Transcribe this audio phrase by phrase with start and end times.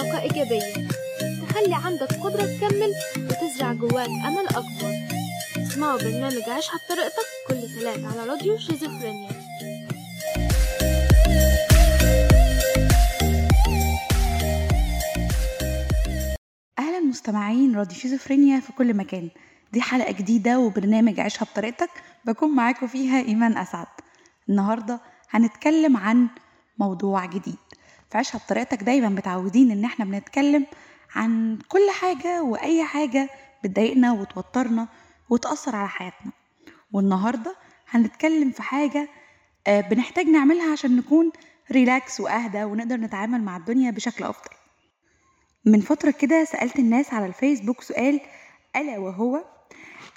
[0.00, 0.88] طاقة إيجابية.
[1.48, 4.94] تخلي عندك قدرة تكمل وتزرع جواك أمل أكبر.
[5.56, 9.30] اسمعوا برنامج عيشها بطريقتك كل تلات على راديو شيزوفرينيا.
[16.78, 19.30] أهلا مستمعين راديو شيزوفرينيا في كل مكان.
[19.72, 21.90] دي حلقة جديدة وبرنامج عيشها بطريقتك
[22.24, 23.86] بكون معاكم فيها إيمان أسعد.
[24.48, 26.28] النهاردة هنتكلم عن
[26.78, 27.69] موضوع جديد.
[28.10, 30.66] في عيشها بطريقتك دايما متعودين إن إحنا بنتكلم
[31.14, 33.28] عن كل حاجة وأي حاجة
[33.64, 34.88] بتضايقنا وتوترنا
[35.30, 36.32] وتأثر على حياتنا.
[36.92, 37.56] والنهاردة
[37.90, 39.08] هنتكلم في حاجة
[39.66, 41.32] آه، بنحتاج نعملها عشان نكون
[41.72, 44.50] ريلاكس وأهدى ونقدر نتعامل مع الدنيا بشكل أفضل.
[45.64, 48.20] من فترة كده سألت الناس على الفيسبوك سؤال
[48.76, 49.44] ألا وهو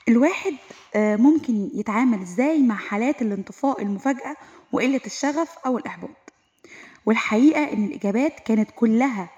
[0.08, 0.54] الواحد
[0.96, 4.36] آه، ممكن يتعامل إزاي مع حالات الانطفاء المفاجئة
[4.72, 6.23] وقلة الشغف أو الإحباط؟
[7.06, 9.30] والحقيقة إن الإجابات كانت كلها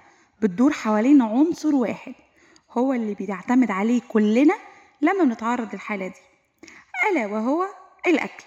[0.41, 2.13] بتدور حوالين عنصر واحد
[2.71, 4.55] هو اللي بيعتمد عليه كلنا
[5.01, 6.13] لما بنتعرض للحالة دي
[7.11, 7.65] ألا وهو
[8.07, 8.43] الأكل.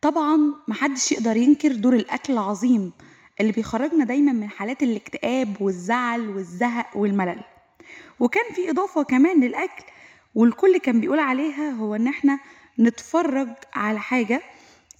[0.00, 2.92] طبعا محدش يقدر ينكر دور الأكل العظيم
[3.40, 7.42] اللي بيخرجنا دايما من حالات الاكتئاب والزعل والزهق والملل.
[8.20, 9.84] وكان في إضافة كمان للأكل
[10.34, 12.38] والكل كان بيقول عليها هو إن إحنا
[12.78, 14.42] نتفرج على حاجة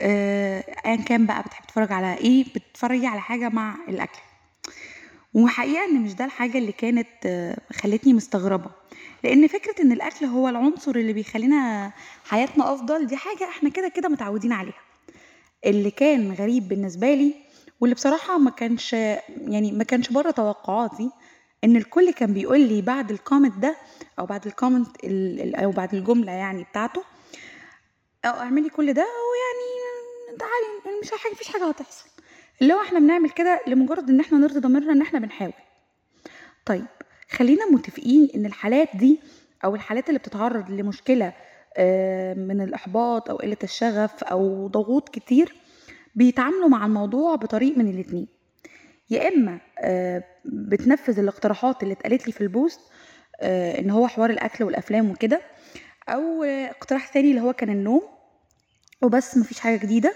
[0.00, 4.18] آه، أيا كان بقى بتحب تتفرج على إيه بتتفرجي على حاجة مع الأكل.
[5.34, 8.70] وحقيقة إن مش ده الحاجة اللي كانت آه، خلتني مستغربة.
[9.24, 11.92] لأن فكرة إن الأكل هو العنصر اللي بيخلينا
[12.24, 14.80] حياتنا أفضل دي حاجة إحنا كده كده متعودين عليها.
[15.66, 17.34] اللي كان غريب بالنسبة لي
[17.80, 21.10] واللي بصراحة ما كانش يعني ما كانش بره توقعاتي
[21.64, 23.76] إن الكل كان بيقول لي بعد ال comment ده
[24.18, 27.02] أو بعد ال comment ال- ال- أو بعد الجملة يعني بتاعته
[28.24, 29.51] أو اعملي كل ده ويعني يعني
[31.02, 32.08] مش حاجة مفيش حاجة هتحصل.
[32.62, 35.52] اللي هو إحنا بنعمل كده لمجرد إن إحنا نرضي ضميرنا إن إحنا بنحاول.
[36.66, 36.86] طيب
[37.30, 39.20] خلينا متفقين إن الحالات دي
[39.64, 41.32] أو الحالات اللي بتتعرض لمشكلة
[41.76, 45.54] آه، من الإحباط أو قلة الشغف أو ضغوط كتير
[46.14, 48.28] بيتعاملوا مع الموضوع بطريق من الاتنين.
[49.10, 52.80] يا إما آه، بتنفذ الاقتراحات اللي اتقالت لي في البوست
[53.40, 55.40] آه، إن هو حوار الأكل والأفلام وكده
[56.08, 58.02] أو اقتراح تاني اللي هو كان النوم
[59.02, 60.14] وبس مفيش حاجة جديدة.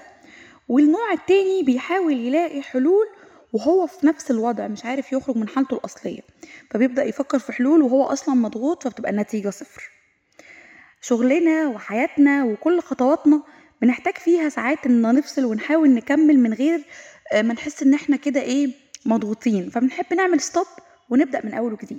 [0.69, 3.07] والنوع التاني بيحاول يلاقي حلول
[3.53, 6.21] وهو في نفس الوضع مش عارف يخرج من حالته الأصلية.
[6.71, 9.83] فبيبدأ يفكر في حلول وهو أصلا مضغوط فبتبقى النتيجة صفر.
[11.01, 13.43] شغلنا وحياتنا وكل خطواتنا
[13.83, 16.85] بنحتاج فيها ساعات إن نفصل ونحاول نكمل من غير
[17.33, 18.71] آه، ما نحس إن إحنا كده إيه
[19.05, 19.71] مضغوطين.
[19.71, 20.67] فبنحب نعمل stop
[21.11, 21.99] ونبدأ من أول وجديد.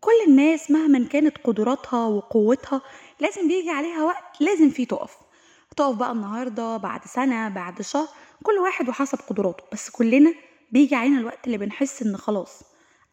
[0.00, 2.82] كل الناس مهما كانت قدراتها وقوتها
[3.20, 5.29] لازم بيجي عليها وقت لازم فيه تقف.
[5.76, 8.08] تقف بقى النهارده بعد سنة بعد شهر
[8.42, 10.34] كل واحد وحسب قدراته بس كلنا
[10.72, 12.62] بيجي علينا الوقت اللي بنحس إن خلاص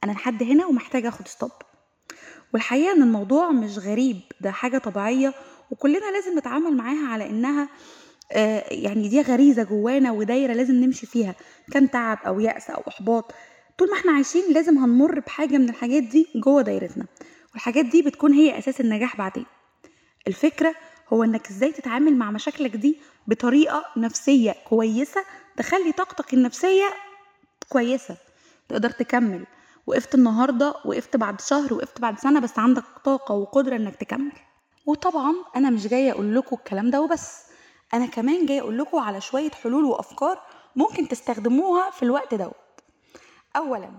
[0.04, 1.52] أنا لحد هنا ومحتاجه آخد stop
[2.54, 5.34] والحقيقة إن الموضوع مش غريب ده حاجة طبيعية
[5.72, 7.70] وكلنا لازم نتعامل معاها على إنها
[8.32, 11.36] آه، يعني دي غريزة جوانا ودايرة لازم نمشي فيها
[11.72, 13.32] كان تعب أو يأس أو إحباط.
[13.78, 17.06] طول ما إحنا عايشين لازم هنمر بحاجة من الحاجات دي جوه دايرتنا
[17.54, 19.46] والحاجات دي بتكون هي أساس النجاح بعدين.
[20.28, 20.76] الفكرة
[21.14, 25.24] هو إنك إزاي تتعامل مع مشاكلك دي بطريقة نفسية كويسة
[25.58, 26.94] تخلي طاقتك النفسية
[27.70, 28.18] كويسة
[28.70, 29.46] تقدر تكمل.
[29.88, 34.32] وقفت النهارده وقفت بعد شهر وقفت بعد سنة بس عندك طاقة وقدرة إنك تكمل.
[34.86, 37.44] وطبعا أنا مش جاية أقول لكم الكلام ده وبس
[37.94, 40.42] أنا كمان جاية أقول لكم على شوية حلول وأفكار
[40.76, 42.54] ممكن تستخدموها في الوقت دوت.
[43.56, 43.92] اولا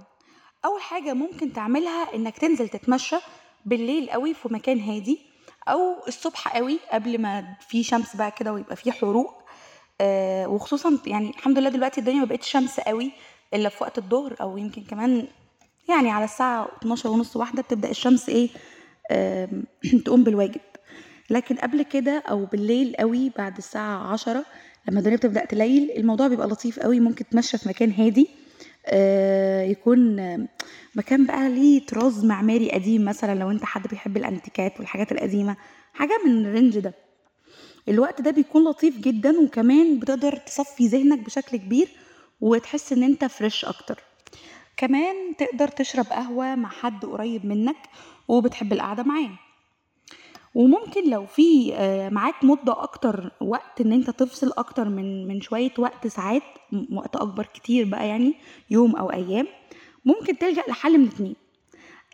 [0.65, 3.17] أول حاجة ممكن تعملها إنك تنزل تتمشى
[3.67, 5.28] بالليل قوي في مكان هادي
[5.69, 9.35] أو الصبح قوي قبل ما في شمس بقى كده ويبقى في حروق.
[10.01, 13.13] آه وخصوصا يعني الحمد لله دلوقتي الدنيا ما بقتش شمس قوي
[13.55, 15.27] إلا في وقت الظهر أو يمكن كمان
[15.89, 18.49] يعني على الساعة 12 ونص واحدة بتبدأ الشمس إيه
[19.11, 19.65] آم،
[20.05, 20.61] تقوم بالواجب.
[21.31, 24.45] لكن قبل كده أو بالليل قوي بعد الساعة 10
[24.89, 28.29] لما الدنيا بتبدأ تليل الموضوع بيبقى لطيف قوي ممكن تمشى في مكان هادي.
[28.31, 28.38] آه،
[29.71, 30.49] يكون آه،
[30.95, 35.57] مكان بقى ليه طراز معماري قديم مثلا لو أنت حد بيحب الأنتيكات والحاجات القديمة.
[35.93, 36.95] حاجة من الرينج ده.
[37.89, 41.89] الوقت ده بيكون لطيف جدا وكمان بتقدر تصفي ذهنك بشكل كبير
[42.41, 44.03] وتحس إن أنت فريش أكتر.
[44.77, 47.77] كمان تقدر تشرب قهوة مع حد قريب منك
[48.29, 49.31] وبتحب القعدة معاه.
[50.59, 55.71] وممكن لو في آه، معاك مدة أكتر وقت إن أنت تفصل أكتر من من شوية
[55.79, 56.43] وقت ساعات
[56.93, 58.35] وقت أكبر كتير بقى يعني
[58.71, 59.47] يوم أو أيام
[60.05, 61.37] ممكن تلجأ لحل من الاتنين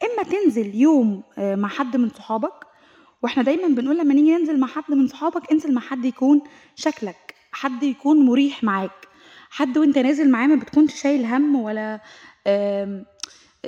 [0.05, 2.53] إما تنزل يوم آه، مع حد من صحابك
[3.23, 6.41] وإحنا دايما بنقول لما نيجي ننزل مع حد من صحابك انزل مع حد يكون
[6.77, 9.09] شكلك حد يكون مريح معاك.
[9.51, 12.01] حد وأنت نازل معاه ما بتكونش شايل هم ولا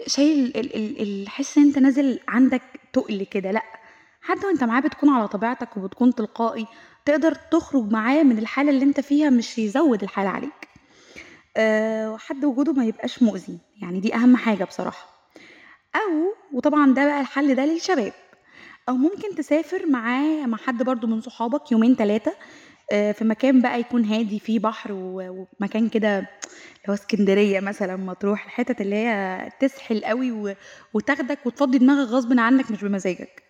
[0.07, 2.63] شايل ال- ال- ال- حس إن أنت نازل عندك
[2.93, 3.63] تقل كده لأ.
[4.27, 6.67] حد وانت معاه بتكون على طبيعتك وبتكون تلقائي
[7.05, 10.69] تقدر تخرج معاه من الحالة اللي انت فيها مش يزود الحالة عليك.
[11.57, 13.59] أه وحد وجوده ما يبقاش مؤذي.
[13.83, 15.07] يعني دي أهم حاجة بصراحة.
[15.97, 18.13] أو وطبعا ده بقى الحل ده للشباب.
[18.89, 22.33] أو ممكن تسافر معاه مع حد برضو من صحابك يومين ثلاثة
[22.91, 26.29] في مكان بقى يكون هادي فيه بحر ومكان كده اللي
[26.89, 30.57] هو اسكندرية مثلا مطروح الحتت اللي هي تسحل قوي
[30.95, 33.46] وتاخدك وتفضي دماغك غصب عنك مش بمزاجك.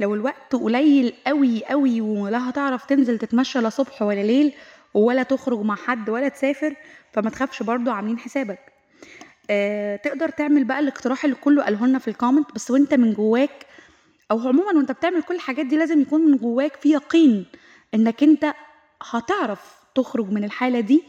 [0.00, 4.52] لو الوقت قليل قوي قوي ولا هتعرف تنزل تتمشى لا صبح ولا ليل
[4.94, 6.74] ولا تخرج مع حد ولا تسافر
[7.12, 8.58] فما تخافش برضو عاملين حسابك.
[9.50, 13.66] آه، تقدر تعمل بقى الاقتراح اللي كله قاله لنا في الكومنت بس وانت من جواك
[14.30, 17.46] أو عموما وانت بتعمل كل الحاجات دي لازم يكون من جواك في يقين
[17.94, 18.54] انك انت
[19.10, 21.02] هتعرف تخرج من الحالة دي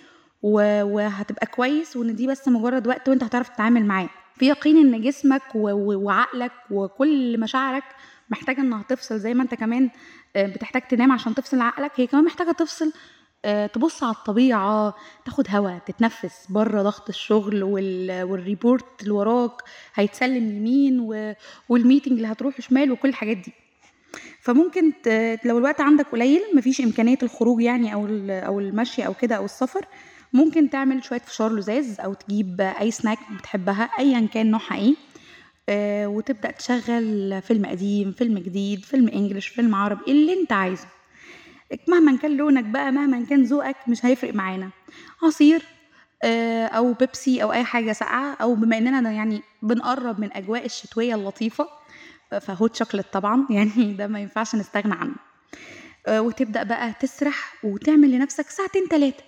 [0.43, 4.09] وهتبقى كويس وان دي بس مجرد وقت وانت هتعرف تتعامل معاه.
[4.35, 7.83] في يقين ان جسمك وعقلك وكل مشاعرك
[8.31, 9.89] محتاجة إنها تفصل زي ما أنت كمان
[10.35, 12.93] آه، بتحتاج تنام عشان تفصل عقلك هي كمان محتاجة تفصل
[13.45, 14.95] آه، تبص على الطبيعة
[15.25, 18.23] تاخد هوا تتنفس بره ضغط الشغل وال...
[18.23, 19.51] والريبورت اللي وراك
[19.95, 20.99] هيتسلم يمين.
[21.69, 23.53] وال meeting اللي هتروح شمال وكل الحاجات دي
[24.41, 24.93] فممكن.
[25.45, 29.85] لو الوقت عندك قليل مفيش إمكانية الخروج يعني ال- أو المشي أو كده أو السفر
[30.33, 34.95] ممكن تعمل شوية فشار لذاذ أو تجيب أي سناك بتحبها ايا كان نوعها إيه
[35.71, 40.87] آه وتبدأ تشغل فيلم قديم فيلم جديد فيلم English فيلم عربي اللي أنت عايزه.
[41.87, 44.69] مهما كان لونك بقى مهما كان ذوقك مش هيفرق معانا.
[45.23, 45.61] عصير
[46.23, 51.15] آه، أو بيبسي أو أي حاجة ساقعة أو بما إننا يعني بنقرب من أجواء الشتوية
[51.15, 51.67] اللطيفة
[52.41, 55.15] فهوت شوكليت طبعا يعني ده ما ينفعش نستغنى عنه.
[56.07, 59.23] آه، وتبدأ بقى تسرح وتعمل لنفسك ساعتين ثلاثة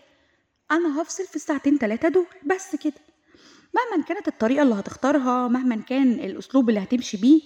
[0.71, 2.25] أنا هفصل في الساعتين ثلاثة دول
[2.55, 3.12] بس كده.
[3.75, 7.41] مهما كانت الطريقة اللي هتختارها مهما كان الأسلوب اللي هتمشي بيه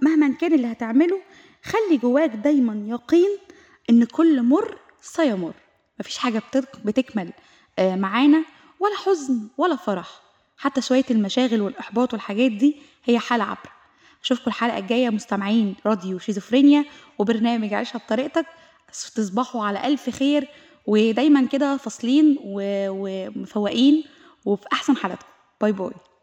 [0.00, 1.20] مهما كان اللي هتعمله
[1.64, 3.38] خلي جواك دايما يقين
[3.90, 5.54] إن كل مر سيمر.
[6.00, 7.32] مفيش بتك- بتكمل
[7.78, 8.44] آه، معانا
[8.80, 10.08] ولا حزن ولا فرح.
[10.56, 13.70] حتى شوية المشاغل والإحباط والحاجات دي هي حالة عابرة
[14.22, 16.84] أشوفكم الحلقة الجاية مستمعين راديو شيزوفرينيا
[17.18, 18.46] وبرنامج عيشها بطريقتك.
[19.14, 20.48] تصبحوا على ألف خير
[20.86, 24.04] ودايما كده فاصلين ومفوقين
[24.44, 25.28] وفي أحسن حالاتكم.
[25.64, 26.13] bye bye.